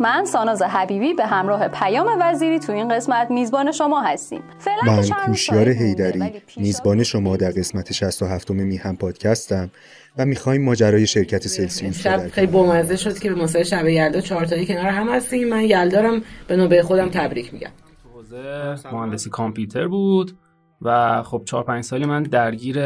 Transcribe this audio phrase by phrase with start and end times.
[0.00, 4.42] من ساناز حبیبی به همراه پیام وزیری تو این قسمت میزبان شما هستیم.
[4.58, 9.70] فعلا من کوشیار هیدری میزبان شما در قسمت 67 میهم پادکستم
[10.18, 14.44] و می‌خوایم ماجرای شرکت سلسیوس شب خیلی بامزه شد که به مسابقه شب یلدا چهار
[14.44, 15.48] تایی کنار هم هستیم.
[15.48, 17.70] من یلدارم به نوبه خودم تبریک میگم.
[18.14, 20.38] حوزه مهندسی کامپیوتر بود
[20.82, 22.78] و خب چهار پنج سالی من درگیر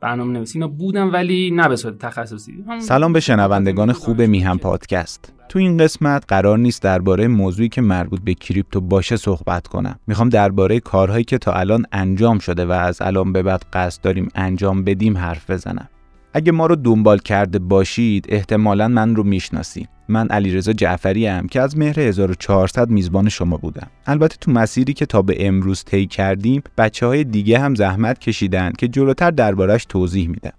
[0.00, 2.64] برنامه نویسی اینا بودم ولی نه به صورت تخصصی.
[2.78, 5.32] سلام به شنوندگان خوب میهم پادکست.
[5.48, 9.98] تو این قسمت قرار نیست درباره موضوعی که مربوط به کریپتو باشه صحبت کنم.
[10.06, 14.28] می‌خوام درباره کارهایی که تا الان انجام شده و از الان به بعد قصد داریم
[14.34, 15.88] انجام بدیم حرف بزنم.
[16.38, 21.60] اگه ما رو دنبال کرده باشید احتمالا من رو می‌شناسید من علیرضا جعفری ام که
[21.60, 23.86] از مهر 1400 میزبان شما بودم.
[24.06, 28.72] البته تو مسیری که تا به امروز طی کردیم بچه های دیگه هم زحمت کشیدن
[28.78, 30.52] که جلوتر دربارش توضیح میدم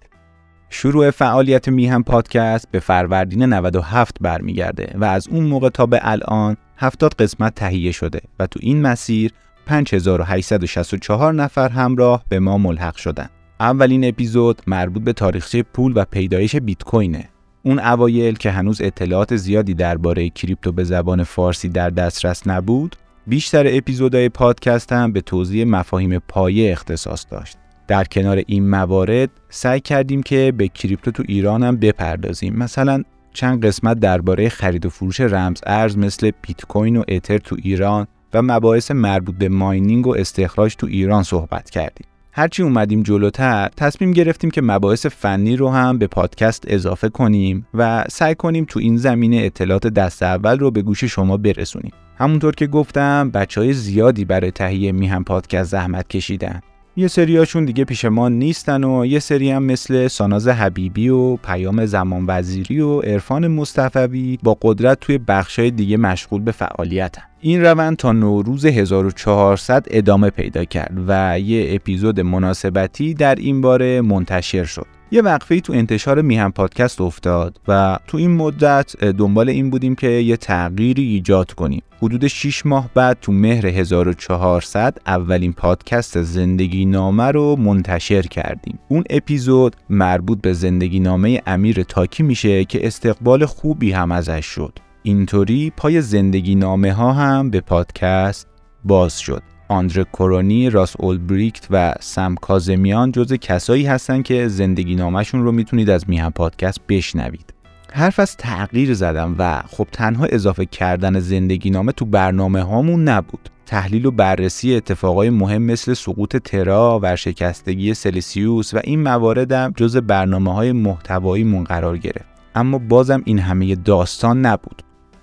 [0.70, 6.56] شروع فعالیت میهم پادکست به فروردین 97 برمیگرده و از اون موقع تا به الان
[6.76, 9.32] 70 قسمت تهیه شده و تو این مسیر
[9.66, 13.28] 5864 نفر همراه به ما ملحق شدن.
[13.60, 17.28] اولین اپیزود مربوط به تاریخچه پول و پیدایش بیت کوینه.
[17.62, 23.64] اون اوایل که هنوز اطلاعات زیادی درباره کریپتو به زبان فارسی در دسترس نبود، بیشتر
[23.68, 27.56] اپیزودهای پادکست هم به توضیح مفاهیم پایه اختصاص داشت.
[27.88, 33.66] در کنار این موارد سعی کردیم که به کریپتو تو ایران هم بپردازیم مثلا چند
[33.66, 38.42] قسمت درباره خرید و فروش رمز ارز مثل بیت کوین و اتر تو ایران و
[38.42, 44.50] مباحث مربوط به ماینینگ و استخراج تو ایران صحبت کردیم هرچی اومدیم جلوتر تصمیم گرفتیم
[44.50, 49.36] که مباحث فنی رو هم به پادکست اضافه کنیم و سعی کنیم تو این زمینه
[49.36, 51.92] اطلاعات دست اول رو به گوش شما برسونیم.
[52.18, 56.60] همونطور که گفتم بچه های زیادی برای تهیه میهم پادکست زحمت کشیدن.
[57.00, 61.86] یه سریاشون دیگه پیش ما نیستن و یه سری هم مثل ساناز حبیبی و پیام
[61.86, 67.22] زمان وزیری و عرفان مصطفوی با قدرت توی بخشای دیگه مشغول به فعالیتن.
[67.40, 74.00] این روند تا نوروز 1400 ادامه پیدا کرد و یه اپیزود مناسبتی در این باره
[74.00, 74.99] منتشر شد.
[75.12, 80.08] یه وقفه تو انتشار میهم پادکست افتاد و تو این مدت دنبال این بودیم که
[80.08, 81.82] یه تغییری ایجاد کنیم.
[82.02, 88.78] حدود 6 ماه بعد تو مهر 1400 اولین پادکست زندگی نامه رو منتشر کردیم.
[88.88, 94.78] اون اپیزود مربوط به زندگی نامه امیر تاکی میشه که استقبال خوبی هم ازش شد.
[95.02, 98.46] اینطوری پای زندگی نامه ها هم به پادکست
[98.84, 99.42] باز شد.
[99.70, 105.90] آندره کورونی، راس اولبریکت و سم کازمیان جز کسایی هستن که زندگی نامشون رو می‌تونید
[105.90, 107.54] از میهم پادکست بشنوید.
[107.92, 113.48] حرف از تغییر زدم و خب تنها اضافه کردن زندگی نامه تو برنامه هامون نبود.
[113.66, 120.54] تحلیل و بررسی اتفاقای مهم مثل سقوط ترا، ورشکستگی سلسیوس و این مواردم جز برنامه
[120.54, 122.28] های محتواییمون قرار گرفت.
[122.54, 124.82] اما بازم این همه داستان نبود.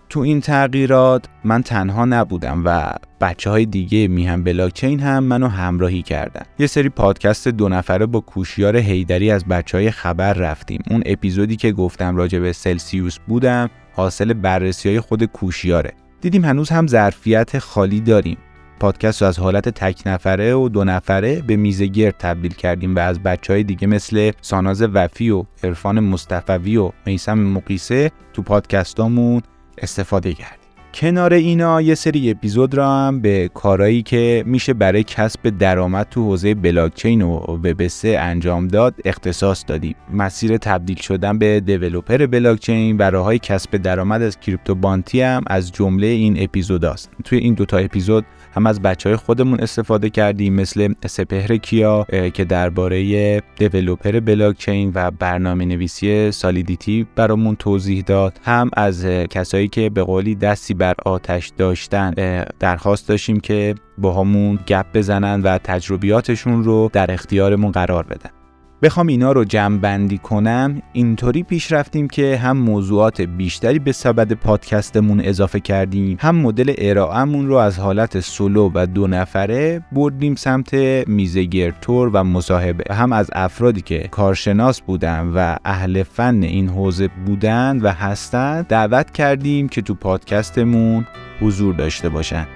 [0.09, 2.91] تو این تغییرات من تنها نبودم و
[3.21, 6.41] بچه های دیگه میهم بلاکچین هم منو همراهی کردن.
[6.59, 10.81] یه سری پادکست دو نفره با کوشیار هیدری از بچه های خبر رفتیم.
[10.89, 15.93] اون اپیزودی که گفتم راجع به سلسیوس بودم حاصل بررسی های خود کوشیاره.
[16.21, 18.37] دیدیم هنوز هم ظرفیت خالی داریم.
[18.79, 23.19] پادکست رو از حالت تک نفره و دو نفره به میزه تبدیل کردیم و از
[23.19, 29.41] بچه های دیگه مثل ساناز وفی و عرفان مصطفوی و میسم مقیسه تو پادکستامون
[29.77, 30.66] استفاده کردیم.
[30.99, 36.23] کنار اینا یه سری اپیزود را هم به کارایی که میشه برای کسب درآمد تو
[36.23, 39.95] حوزه بلاکچین و وب انجام داد اختصاص دادیم.
[40.13, 45.71] مسیر تبدیل شدن به دیولوپر بلاکچین و راههای کسب درآمد از کریپتو بانتی هم از
[45.71, 48.25] جمله این اپیزود است توی این دوتا اپیزود
[48.55, 55.11] هم از بچه های خودمون استفاده کردیم مثل سپهر کیا که درباره دیولوپر بلاکچین و
[55.11, 58.39] برنامه نویسی سالیدیتی برامون توضیح داد.
[58.43, 62.13] هم از کسایی که به قولی دستی بر آتش داشتن
[62.59, 68.36] درخواست داشتیم که با همون گپ بزنن و تجربیاتشون رو در اختیارمون قرار بدن.
[68.81, 74.33] بخوام اینا رو جمع بندی کنم اینطوری پیش رفتیم که هم موضوعات بیشتری به سبد
[74.33, 80.73] پادکستمون اضافه کردیم هم مدل ارائهمون رو از حالت سولو و دو نفره بردیم سمت
[81.07, 82.93] میزه تور و مصاحبه.
[82.93, 89.11] هم از افرادی که کارشناس بودن و اهل فن این حوزه بودن و هستن دعوت
[89.11, 91.07] کردیم که تو پادکستمون
[91.41, 92.47] حضور داشته باشن.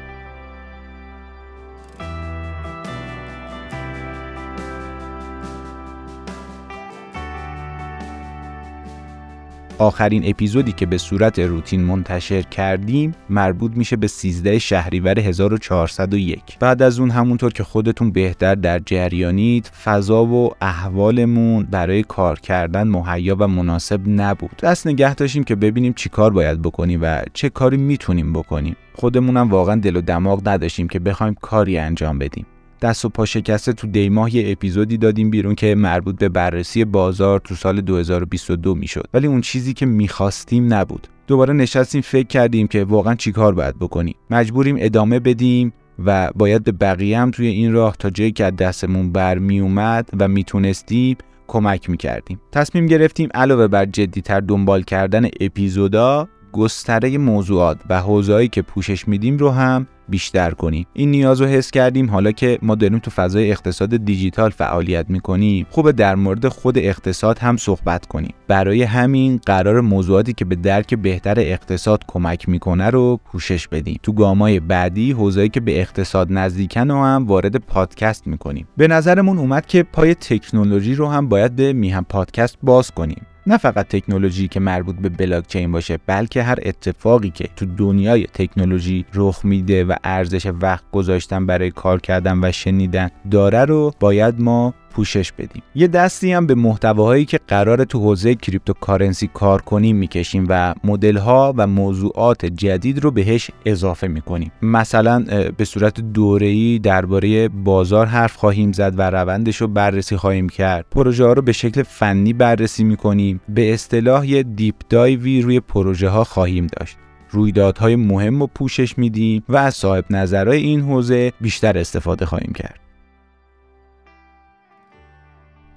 [9.81, 16.81] آخرین اپیزودی که به صورت روتین منتشر کردیم مربوط میشه به 13 شهریور 1401 بعد
[16.81, 23.35] از اون همونطور که خودتون بهتر در جریانید فضا و احوالمون برای کار کردن مهیا
[23.39, 24.55] و مناسب نبود.
[24.63, 28.75] دست نگه داشتیم که ببینیم چی کار باید بکنیم و چه کاری می‌تونیم بکنیم.
[28.93, 32.45] خودمونم واقعا دل و دماغ نداشتیم که بخوایم کاری انجام بدیم.
[32.81, 37.39] دست و پا شکسته تو دیماه یه اپیزودی دادیم بیرون که مربوط به بررسی بازار
[37.39, 39.07] تو سال 2022 می‌شد.
[39.13, 41.07] ولی اون چیزی که می‌خواستیم نبود.
[41.27, 44.15] دوباره نشستیم فکر کردیم که واقعا چیکار باید بکنیم.
[44.29, 45.73] مجبوریم ادامه بدیم
[46.05, 50.27] و باید به بقیه هم توی این راه تا جایی که دستمون برمی اومد و
[50.27, 51.17] می‌تونستیم
[51.47, 52.41] کمک می‌کردیم.
[52.51, 59.37] تصمیم گرفتیم علاوه بر جدیتر دنبال کردن اپیزودا گستره موضوعات و حوزه‌ای که پوشش میدیم
[59.37, 60.85] رو هم بیشتر کنیم.
[60.93, 65.65] این نیاز رو حس کردیم حالا که ما داریم تو فضای اقتصاد دیجیتال فعالیت می‌کنیم
[65.69, 68.33] خوبه در مورد خود اقتصاد هم صحبت کنیم.
[68.47, 73.99] برای همین قرار موضوعاتی که به درک بهتر اقتصاد کمک می‌کنه رو پوشش بدیم.
[74.03, 78.67] تو گامای بعدی حوزه‌ای که به اقتصاد نزدیکن و هم وارد پادکست می‌کنیم.
[78.77, 83.25] به نظرمون اومد که پای تکنولوژی رو هم باید به میهم پادکست باز کنیم.
[83.47, 88.27] نه فقط تکنولوژی که مربوط به بلاک چین باشه بلکه هر اتفاقی که تو دنیای
[88.33, 94.41] تکنولوژی رخ میده و ارزش وقت گذاشتن برای کار کردن و شنیدن داره رو باید
[94.41, 95.63] ما پوشش بدیم.
[95.75, 101.17] یه دستی هم به محتواهایی که قرار تو حوزه cryptocurrency کار کنیم می‌کشیم و مدل
[101.17, 104.51] ها و موضوعات جدید رو بهش اضافه می‌کنیم.
[104.61, 105.25] مثلا
[105.57, 110.85] به صورت دوره‌ای درباره بازار حرف خواهیم زد و روندش رو بررسی خواهیم کرد.
[110.91, 113.41] پروژه ها رو به شکل فنی بررسی می‌کنیم.
[113.49, 116.97] به اصطلاح یه دیپ دایوی روی پروژه ها خواهیم داشت.
[117.29, 122.79] رویدادهای مهم رو پوشش میدیم و از صاحب نظرهای این حوزه بیشتر استفاده خواهیم کرد.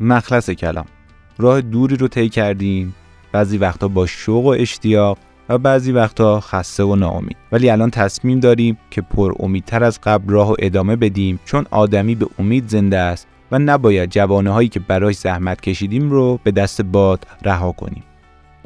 [0.04, 0.84] مخلص کلام.
[1.38, 2.94] راه دوری رو طی کردیم.
[3.32, 5.18] بعضی وقتا با شوق و اشتیاق
[5.48, 7.36] و بعضی وقتا خسته و ناامید.
[7.52, 12.14] ولی الان تصمیم داریم که پر امیدتر از قبل راه و ادامه بدیم چون آدمی
[12.14, 16.82] به امید زنده است و نباید جوانه هایی که برای زحمت کشیدیم رو به دست
[16.82, 18.02] باد رها کنیم.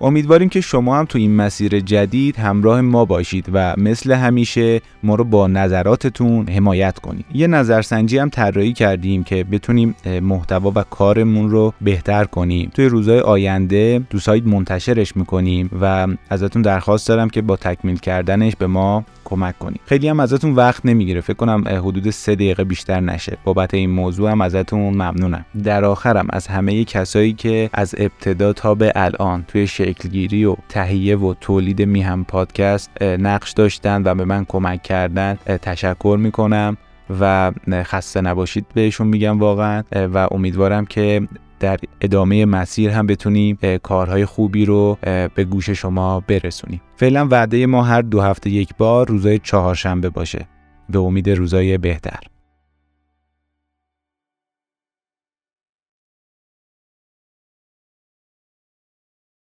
[0.00, 5.14] امیدواریم که شما هم تو این مسیر جدید همراه ما باشید و مثل همیشه ما
[5.14, 7.24] رو با نظراتتون حمایت کنید.
[7.34, 12.70] یه نظرسنجی هم طراحی کردیم که بتونیم محتوا و کارمون رو بهتر کنیم.
[12.74, 18.56] توی روزهای آینده تو سایت منتشرش می‌کنیم و ازتون درخواست دارم که با تکمیل کردنش
[18.56, 21.20] به ما کمک کنید خیلی هم ازتون وقت نمی‌گیره.
[21.20, 23.38] فکر کنم حدود سه دقیقه بیشتر نشه.
[23.44, 25.44] بابت این موضوع هم ازتون ممنونم.
[25.64, 31.16] در آخرم از همه کسایی که از ابتدا تا به الان توی شکلگیری و تهیه
[31.16, 36.76] و تولید میهم پادکست نقش داشتن و به من کمک کردن تشکر می‌کنم
[37.20, 39.82] و خسته نباشید بهشون میگم واقعا.
[39.92, 41.28] و امیدوارم که
[41.60, 44.98] در ادامه مسیر هم بتونیم کارهای خوبی رو
[45.34, 46.80] به گوش شما برسونیم.
[46.96, 50.46] فعلا وعده ما هر دو هفته یک بار روزای چهارشنبه باشه.
[50.90, 52.20] به امید روزای بهتر.